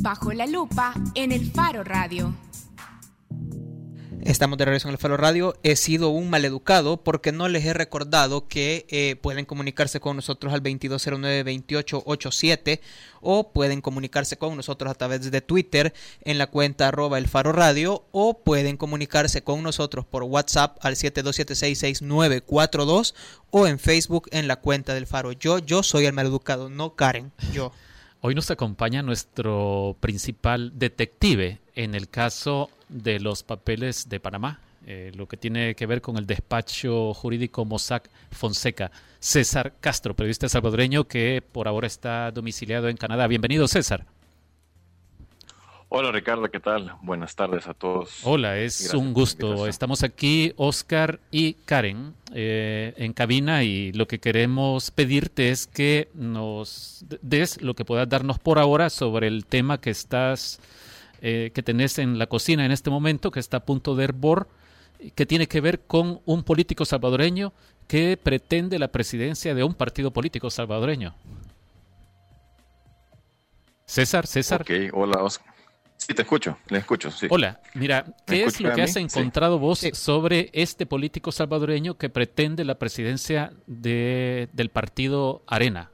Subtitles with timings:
[0.00, 2.34] Bajo la lupa en el Faro Radio.
[4.24, 5.54] Estamos de regreso en el Faro Radio.
[5.62, 10.54] He sido un maleducado porque no les he recordado que eh, pueden comunicarse con nosotros
[10.54, 12.80] al 2209-2887
[13.20, 17.52] o pueden comunicarse con nosotros a través de Twitter en la cuenta arroba el Faro
[17.52, 23.12] Radio o pueden comunicarse con nosotros por WhatsApp al 72766942
[23.50, 25.32] o en Facebook en la cuenta del Faro.
[25.32, 27.72] Yo, yo soy el maleducado, no Karen, yo.
[28.26, 35.12] Hoy nos acompaña nuestro principal detective en el caso de los papeles de Panamá, eh,
[35.14, 38.90] lo que tiene que ver con el despacho jurídico Mossack Fonseca.
[39.20, 43.26] César Castro, periodista salvadoreño que por ahora está domiciliado en Canadá.
[43.26, 44.06] Bienvenido, César.
[45.96, 46.96] Hola Ricardo, ¿qué tal?
[47.02, 48.18] Buenas tardes a todos.
[48.24, 49.68] Hola, es un gusto.
[49.68, 56.08] Estamos aquí, Oscar y Karen, eh, en cabina y lo que queremos pedirte es que
[56.12, 60.58] nos des lo que puedas darnos por ahora sobre el tema que estás,
[61.22, 64.48] eh, que tenés en la cocina en este momento, que está a punto de hervor,
[65.14, 67.52] que tiene que ver con un político salvadoreño
[67.86, 71.14] que pretende la presidencia de un partido político salvadoreño.
[73.86, 74.62] César, César.
[74.62, 75.53] Ok, hola Oscar.
[75.96, 77.28] Sí, te escucho, le escucho, sí.
[77.30, 82.64] Hola, mira, ¿qué es lo que has encontrado vos sobre este político salvadoreño que pretende
[82.64, 85.90] la presidencia de, del partido Arena?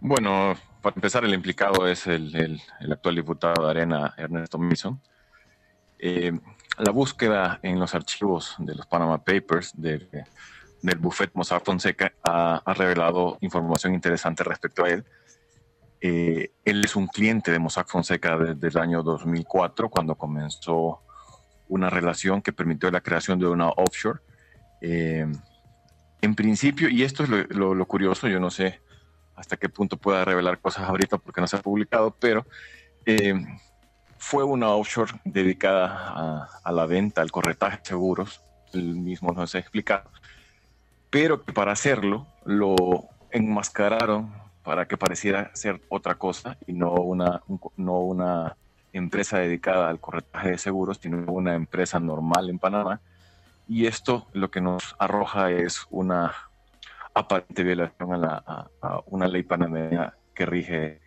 [0.00, 5.00] Bueno, para empezar, el implicado es el, actual diputado de Arena, Ernesto Mason.
[5.98, 6.32] Eh,
[6.78, 10.08] la búsqueda en los archivos de los Panama Papers del
[10.98, 15.04] buffet Mossack Fonseca ha, ha revelado información interesante respecto a él
[16.00, 21.00] eh, él es un cliente de Mossack Fonseca desde el año 2004, cuando comenzó
[21.68, 24.20] una relación que permitió la creación de una offshore.
[24.80, 25.26] Eh,
[26.20, 28.80] en principio, y esto es lo, curioso, yo no sé
[29.36, 32.44] hasta qué punto pueda revelar cosas ahorita porque no se ha publicado, pero
[33.06, 33.34] eh,
[34.18, 38.40] fue una offshore dedicada a, a, la venta, al corretaje de seguros,
[38.72, 40.10] el mismo nos ha explicado,
[41.10, 42.74] pero que para hacerlo lo
[43.30, 44.32] enmascararon
[44.68, 47.42] para que pareciera ser otra cosa y no una,
[47.78, 48.54] no una
[48.92, 53.00] empresa dedicada al corretaje de seguros, sino una empresa normal en Panamá.
[53.66, 56.34] Y esto lo que nos arroja es una
[57.14, 58.70] aparente violación a, la,
[59.06, 61.00] una ley panameña que rige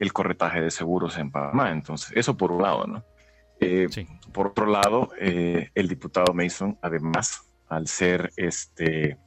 [0.00, 1.70] el corretaje de seguros en Panamá.
[1.70, 3.04] Entonces, eso por un lado, ¿no?
[3.60, 3.86] Eh,
[4.32, 9.18] por otro lado, eh, el diputado Mason, además, al ser este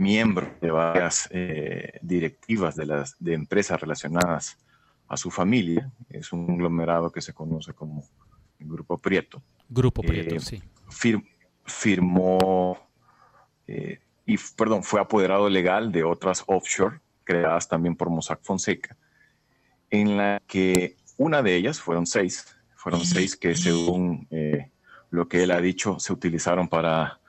[0.00, 4.58] miembro de varias eh, directivas de, las, de empresas relacionadas
[5.06, 5.90] a su familia.
[6.08, 8.02] Es un conglomerado que se conoce como
[8.58, 9.42] el Grupo Prieto.
[9.68, 11.22] Grupo Prieto, eh, sí.
[11.64, 12.78] firmó
[13.66, 18.96] eh, y, perdón, fue apoderado legal de otras offshore creadas también por Mossack Fonseca,
[19.90, 24.26] en la que una de ellas, fueron seis, fueron seis que según
[25.10, 27.19] lo que él ha dicho, se utilizaron para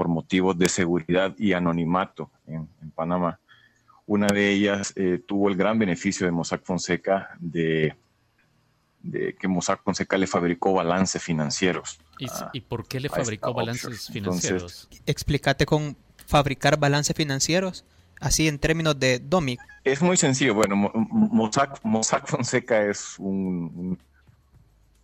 [0.00, 3.38] por motivos de seguridad y anonimato en, Panamá.
[4.06, 7.94] Una de ellas eh, tuvo el gran beneficio de Mossack Fonseca de,
[9.38, 12.00] que Mossack Fonseca le fabricó balances financieros.
[12.54, 14.88] ¿Y, por qué le fabricó balances financieros?
[15.04, 17.84] explícate con fabricar balances financieros,
[18.20, 19.60] así en términos de DOMIC.
[19.84, 20.54] Es muy sencillo.
[20.54, 20.76] Bueno,
[21.10, 23.98] Mossack, Mossack Fonseca es un,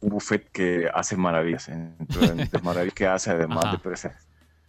[0.00, 1.68] un, buffet que hace maravillas.
[1.68, 3.78] Entonces, maravillas que hace además de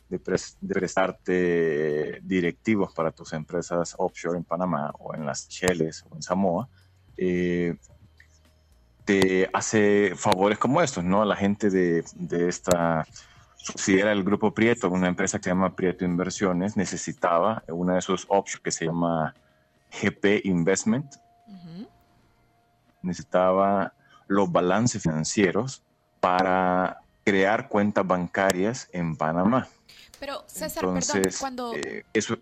[0.10, 6.22] de, prestarte directivos para tus empresas offshore en Panamá o en las Cheles o en
[6.22, 6.68] Samoa,
[7.18, 7.76] eh,
[9.06, 11.24] te hace favores como estos, ¿no?
[11.24, 13.08] La gente de, de esta
[13.56, 18.26] subsidiaria del Grupo Prieto, una empresa que se llama Prieto Inversiones, necesitaba una de sus
[18.30, 19.34] offshore que se llama
[20.02, 21.16] GP Investment.
[23.02, 23.94] Necesitaba
[24.28, 25.84] los balances financieros
[26.20, 29.68] para crear cuentas bancarias en Panamá.
[30.18, 31.76] Pero César, perdón, cuando...
[31.76, 32.38] Eh, eso...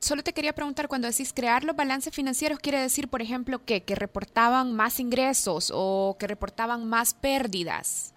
[0.00, 3.84] Solo te quería preguntar, cuando decís crear los balances financieros, ¿quiere decir, por ejemplo, que,
[3.84, 8.12] que reportaban más ingresos o que reportaban más pérdidas?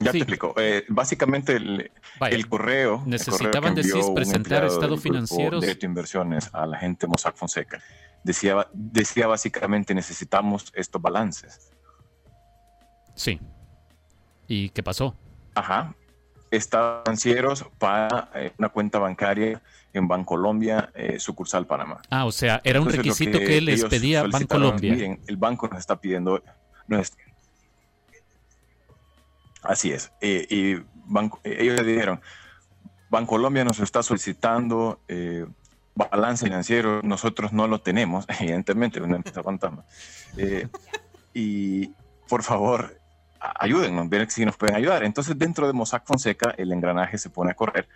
[0.00, 0.54] Ya te explico.
[0.56, 3.04] Eh, básicamente el, correo.
[3.06, 5.64] Necesitaban decir presentar estados financieros.
[5.64, 7.80] De inversiones a la gente Mossack Fonseca.
[8.24, 11.70] Decía, decía básicamente necesitamos estos balances.
[13.14, 13.40] Sí.
[14.52, 15.14] ¿Y qué pasó?
[15.54, 15.94] Ajá
[16.50, 19.62] estados financieros para eh, una cuenta bancaria
[19.94, 22.02] en Bancolombia, eh, sucursal Panamá.
[22.10, 24.92] Ah, o sea, era un requisito que, les pedía Bancolombia.
[24.92, 26.42] Miren, el banco nos está pidiendo.
[29.62, 30.12] así es.
[30.20, 32.20] Eh, y banco, ellos le dijeron:
[33.08, 35.00] Bancolombia nos está solicitando
[35.94, 39.84] balance financiero nosotros no lo tenemos, evidentemente, una empresa fantasma.
[40.36, 40.68] Eh,
[41.34, 41.88] y
[42.28, 42.98] por favor,
[43.58, 45.04] ayúdennos, ver si nos pueden ayudar.
[45.04, 47.88] Entonces, dentro de Mossack Fonseca, el engranaje se pone a correr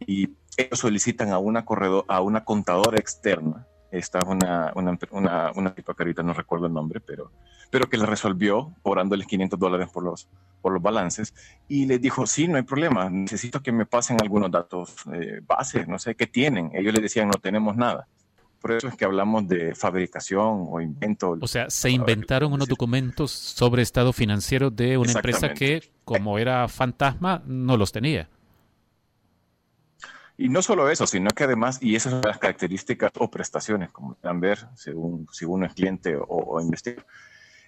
[0.00, 3.66] y ellos solicitan a una, corredor, a una contadora externa.
[3.90, 7.30] Esta es una, una, una, una que ahorita no recuerdo el nombre, pero,
[7.70, 10.28] pero que le resolvió cobrándoles 500 dólares por los,
[10.60, 11.34] por los balances
[11.68, 15.86] y les dijo, sí, no hay problema, necesito que me pasen algunos datos eh, bases,
[15.88, 16.70] no sé qué tienen.
[16.74, 18.08] Ellos le decían, no tenemos nada.
[18.66, 21.38] Por eso es que hablamos de fabricación o invento.
[21.40, 26.66] O sea, se inventaron unos documentos sobre estado financiero de una empresa que, como era
[26.66, 28.28] fantasma, no los tenía.
[30.36, 34.14] Y no solo eso, sino que además, y esas son las características o prestaciones, como
[34.14, 37.06] puedan ver, según si uno es cliente o, o investigador,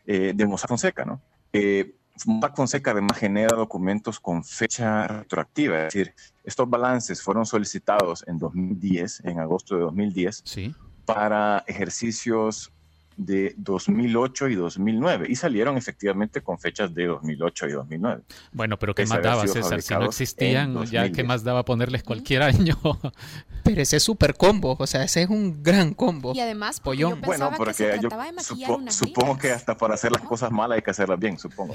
[0.04, 1.22] eh, de Mossack Fonseca, ¿no?
[1.52, 1.94] Eh,
[2.26, 8.38] Mossack Fonseca además genera documentos con fecha retroactiva, es decir, estos balances fueron solicitados en
[8.38, 10.74] 2010, en agosto de 2010, ¿Sí?
[11.08, 12.70] Para ejercicios
[13.18, 18.22] de 2008 y 2009 y salieron efectivamente con fechas de 2008 y 2009.
[18.52, 19.82] Bueno, pero ¿qué más daba, César?
[19.82, 22.78] Si no existían, ya ¿qué más daba ponerles cualquier año?
[23.64, 26.32] pero ese es súper combo, o sea, ese es un gran combo.
[26.32, 27.20] Y además, Pollón.
[27.20, 28.08] bueno, porque yo
[28.40, 31.74] supo, supongo que hasta para hacer las cosas malas hay que hacerlas bien, supongo.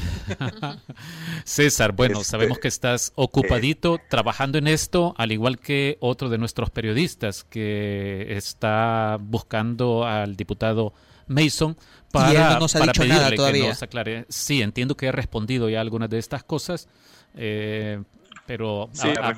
[1.44, 6.30] César, bueno, este, sabemos que estás ocupadito eh, trabajando en esto, al igual que otro
[6.30, 10.94] de nuestros periodistas que está buscando al diputado
[11.28, 11.78] Mason
[12.12, 14.26] para, no pedirle que nos aclare.
[14.30, 16.88] Sí, entiendo que he respondido ya algunas de estas cosas,
[17.36, 18.02] eh,
[18.46, 18.90] pero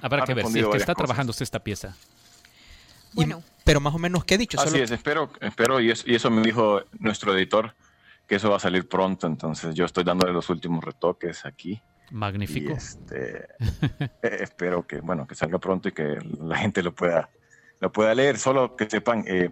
[0.01, 1.95] habrá que ver si es que está trabajando esta pieza.
[3.13, 3.41] Bueno.
[3.63, 4.59] pero más o menos, ¿qué he dicho?
[4.59, 7.73] Así es, espero, espero y, eso, me dijo nuestro editor,
[8.27, 11.81] que eso va a salir pronto, entonces yo estoy dándole los últimos retoques aquí.
[12.11, 12.73] Magnífico.
[12.73, 13.47] este,
[14.21, 17.29] eh, espero que, bueno, que salga pronto y que la gente lo pueda,
[17.79, 18.37] lo pueda leer.
[18.37, 19.49] Solo que sepan, eh,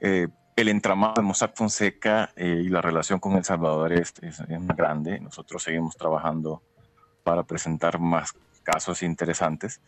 [0.00, 4.42] eh el entramado de Mossack Fonseca eh, y la relación con El Salvador es, es,
[4.76, 5.20] grande.
[5.20, 6.62] Nosotros seguimos trabajando
[7.22, 9.80] para presentar más casos interesantes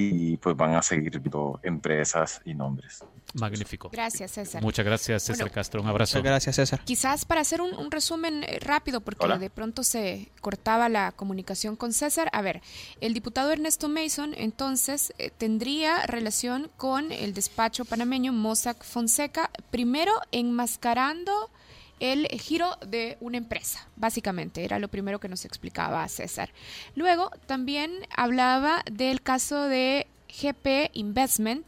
[0.00, 3.04] y pues van a seguir viendo empresas y nombres.
[3.34, 3.90] Magnífico.
[3.90, 4.62] Gracias, César.
[4.62, 5.82] Muchas gracias, César Castro.
[5.82, 6.18] Un abrazo.
[6.18, 6.80] Muchas gracias, César.
[6.84, 11.92] Quizás para hacer un, resumen eh, rápido, porque de pronto se cortaba la comunicación con
[11.92, 12.30] César.
[12.32, 12.62] A ver,
[13.00, 20.12] el diputado Ernesto Mason entonces eh, tendría relación con el despacho panameño Mossack Fonseca, primero
[20.30, 21.50] enmascarando
[22.00, 26.50] el giro de una empresa, básicamente, era lo primero que nos explicaba César.
[26.94, 30.06] Luego también hablaba del caso de
[30.40, 31.66] GP Investment,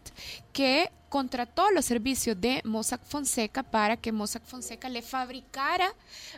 [0.53, 5.93] que contrató los servicios de Mossack Fonseca para que Mossack Fonseca le fabricara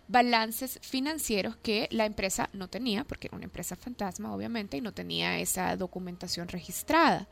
[0.08, 4.93] balances financieros que la empresa no tenía, porque era una empresa fantasma, obviamente, y no
[4.93, 7.29] tenía esa documentación registrada.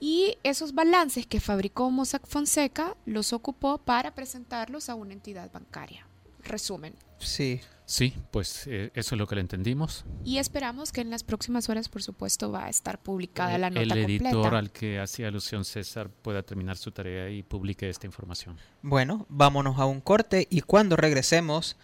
[0.00, 6.06] Y esos balances que fabricó Mossack Fonseca los ocupó para presentarlos a una entidad bancaria.
[6.42, 6.94] Resumen.
[7.18, 7.60] Sí.
[7.90, 10.04] Sí, pues eh, eso es lo que le entendimos.
[10.24, 13.82] Y esperamos que en las próximas horas, por supuesto, va a estar publicada la nota
[13.82, 18.56] El editor al que hacía alusión César pueda terminar su tarea y publique esta información.
[18.82, 21.76] Bueno, vámonos a un corte y cuando regresemos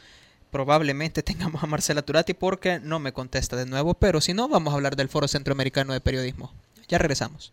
[0.53, 4.73] probablemente tengamos a Marcela Turati porque no me contesta de nuevo, pero si no, vamos
[4.73, 6.53] a hablar del Foro Centroamericano de Periodismo.
[6.87, 7.53] Ya regresamos.